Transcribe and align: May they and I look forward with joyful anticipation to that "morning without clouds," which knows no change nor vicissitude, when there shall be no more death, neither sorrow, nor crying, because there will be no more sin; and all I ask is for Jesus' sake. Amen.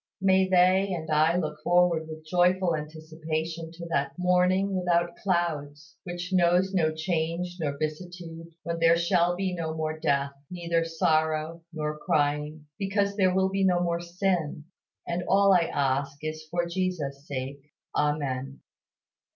May 0.19 0.47
they 0.49 0.91
and 0.95 1.11
I 1.11 1.37
look 1.37 1.61
forward 1.63 2.07
with 2.07 2.25
joyful 2.25 2.75
anticipation 2.75 3.71
to 3.73 3.85
that 3.89 4.17
"morning 4.17 4.73
without 4.75 5.15
clouds," 5.17 5.95
which 6.05 6.33
knows 6.33 6.73
no 6.73 6.91
change 6.91 7.57
nor 7.59 7.77
vicissitude, 7.77 8.47
when 8.63 8.79
there 8.79 8.97
shall 8.97 9.35
be 9.35 9.53
no 9.53 9.75
more 9.75 9.99
death, 9.99 10.31
neither 10.49 10.83
sorrow, 10.85 11.61
nor 11.71 11.99
crying, 11.99 12.65
because 12.79 13.15
there 13.15 13.31
will 13.35 13.49
be 13.49 13.63
no 13.63 13.79
more 13.79 14.01
sin; 14.01 14.63
and 15.07 15.21
all 15.27 15.53
I 15.53 15.69
ask 15.71 16.23
is 16.23 16.47
for 16.49 16.65
Jesus' 16.65 17.27
sake. 17.27 17.61
Amen. 17.95 18.59